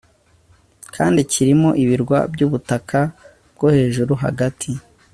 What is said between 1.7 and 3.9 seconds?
ibirwa byubutaka bwo